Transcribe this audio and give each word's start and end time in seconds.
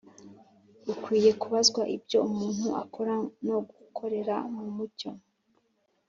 Ukwiye 0.91 1.31
kubazwa 1.41 1.81
ibyo 1.95 2.19
umuntu 2.29 2.67
akora 2.83 3.15
no 3.47 3.57
gukorera 3.69 4.35
mu 4.55 4.65
mucyo 4.75 5.11